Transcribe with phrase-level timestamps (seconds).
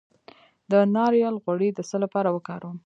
[0.71, 2.77] د ناریل غوړي د څه لپاره وکاروم؟